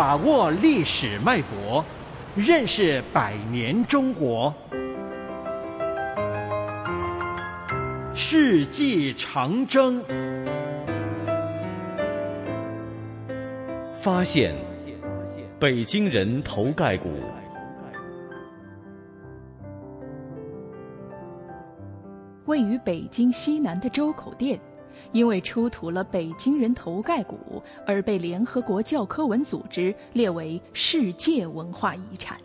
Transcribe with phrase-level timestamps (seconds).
[0.00, 1.84] 把握历史脉搏，
[2.34, 4.54] 认识百年中国。
[8.14, 10.02] 世纪长征，
[13.94, 14.54] 发现
[15.58, 17.10] 北京人头盖骨。
[22.46, 24.58] 位于北京西南的周口店。
[25.12, 32.38] 因为出土了北京人头盖骨，而被联合国教科文组织列为世界文化遗产。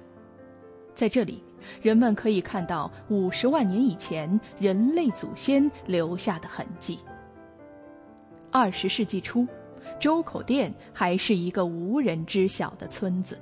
[0.93, 1.43] 在这里，
[1.81, 6.99] 人们可以看到五十万年以前人类祖先留下的痕迹。
[8.51, 9.45] 二十世纪初，
[9.99, 13.37] 周口店还是一个无人知晓的村子。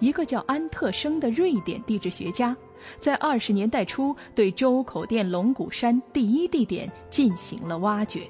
[0.00, 2.56] 一个叫安特生的瑞典地质学家，
[2.98, 8.22] 在二十年代初对周口店龙骨山第一地点进行了挖掘，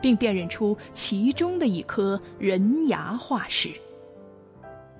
[0.00, 3.70] 并辨认出其中的一颗人牙化石。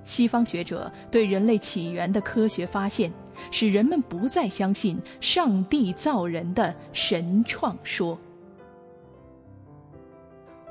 [0.04, 3.12] 西方学者对人类起源的科学发现，
[3.52, 8.18] 使人们不再相信上帝造人的神创说。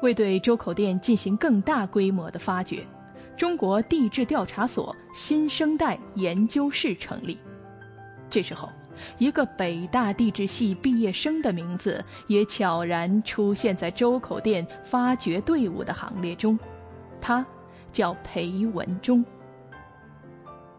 [0.02, 2.86] 为对周口店进行更大规模的发掘。
[3.40, 7.40] 中国地质调查所新生代研究室成立。
[8.30, 8.68] 这时候，
[9.18, 16.60] 一个北大地质系毕业生的名字也悄然出现在周口店发掘队伍的行列中，
[17.22, 17.46] 他
[17.94, 19.24] 叫裴文中。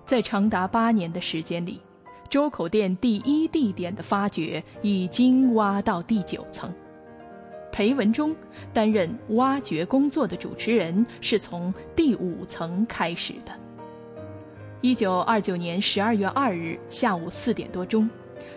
[0.05, 1.81] 在长达八年的时间里，
[2.29, 6.71] 周口店第一地点的发掘已经挖到第九层。
[7.81, 8.37] 裴文中
[8.75, 13.53] 担任挖掘工作的主持人，是从第五层开始的。
[14.83, 18.07] 一九二九年十二月二日下午四点多钟，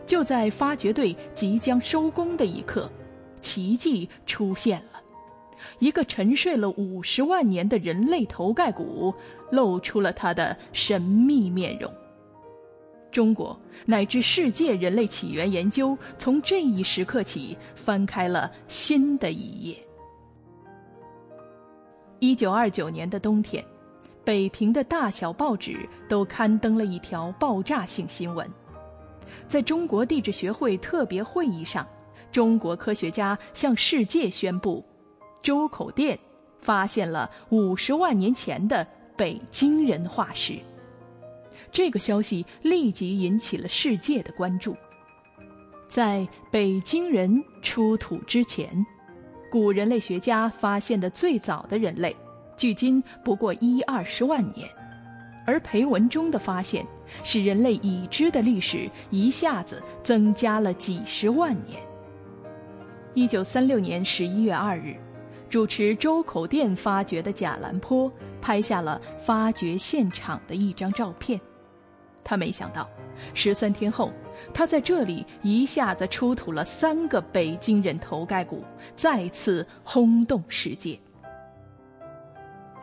[0.06, 2.92] 就在发掘队即将收工的一刻，
[3.40, 5.02] 奇迹出现了：
[5.80, 9.14] 一个沉睡了五十万年的人类头盖骨
[9.52, 11.90] 露出了它的神秘面容。
[13.14, 19.78] 中国乃至世界人类起源研究，从这一时刻起翻开了新的一页。
[22.18, 23.64] 一九二九年的冬天，
[24.26, 28.50] 北平的大小报纸都刊登了一条爆炸性新闻。
[29.48, 31.88] 在中国地质学会特别会议上，
[32.32, 34.84] 中国科学家向世界宣布，
[35.44, 36.18] 周口店
[36.60, 40.58] 发现了五十万年前的北京人化石。
[41.74, 44.78] 这个消息立即引起了世界的关注。
[45.90, 48.70] 在北京人出土之前，
[49.52, 52.16] 古人类学家发现的最早的人类，
[52.56, 54.70] 距今不过一二十万年，
[55.46, 56.86] 而裴文中的发现，
[57.24, 61.82] 使人类已知的历史一下子增加了几十万年。
[63.16, 64.96] 一九三六年十一月二日，
[65.50, 71.40] 主持周口店发掘的贾兰坡拍下了发掘现场的一张照片。
[72.24, 72.90] 他没想到，
[73.34, 74.12] 十三天后，
[74.54, 78.64] 他在这里一下子出土了三个北京人头盖骨，
[78.96, 80.98] 再次轰动世界。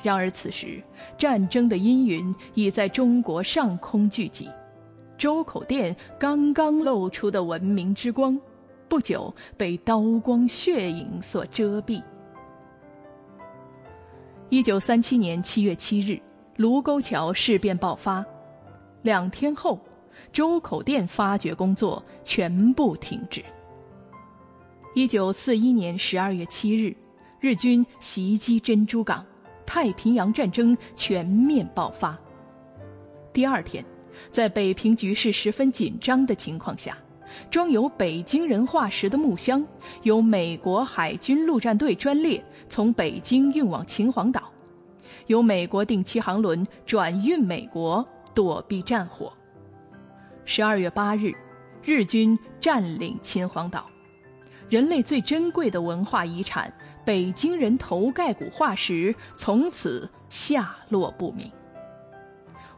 [0.02, 0.82] 然而，此时
[1.18, 4.48] 战争的阴云已在中国上空聚集，
[5.18, 8.38] 周口店刚刚露出的文明之光，
[8.88, 12.02] 不久被刀光血影所遮蔽。
[14.48, 16.18] 一九三七年七月七日，
[16.56, 18.24] 卢沟桥事变爆发。
[19.02, 19.80] 两天后，
[20.32, 23.42] 周口店发掘工作全部停止。
[24.94, 26.94] 一九四一年十二月七日，
[27.40, 29.24] 日军袭击珍珠港，
[29.64, 32.18] 太平洋战争全面爆发。
[33.32, 33.84] 第二天，
[34.30, 36.98] 在北平局势十分紧张的情况下，
[37.50, 39.64] 装有北京人化石的木箱
[40.02, 44.50] 由美国海军陆战队专列从北京运往秦皇岛，
[45.28, 48.06] 由美国定期航轮转运美国。
[48.34, 49.32] 躲避战火。
[50.44, 51.32] 十二月八日，
[51.84, 53.84] 日军占领秦皇岛，
[54.68, 56.72] 人类最珍贵的文化遗产——
[57.04, 61.50] 北京人头盖骨化石从此下落不明。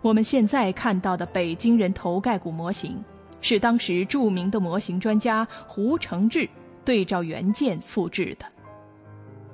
[0.01, 3.03] 我们现在看到的北京人头盖骨模型，
[3.41, 6.49] 是当时著名的模型专家胡承志
[6.85, 8.47] 对照原件复制的。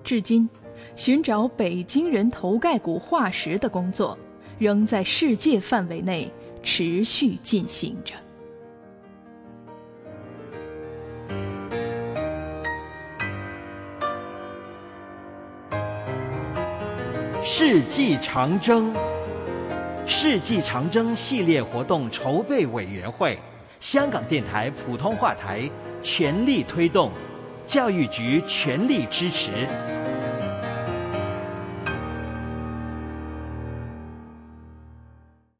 [0.03, 0.49] 至今，
[0.97, 4.17] 寻找北京人头盖骨化石的工作。
[4.59, 6.31] 仍在世界范围内
[6.63, 8.15] 持续进行着。
[17.43, 18.93] 世纪长征，
[20.07, 23.39] 世纪长征系列活动筹备委员会，
[23.81, 25.69] 香港电台普通话台
[26.03, 27.11] 全力推动，
[27.67, 29.51] 教育局全力支持。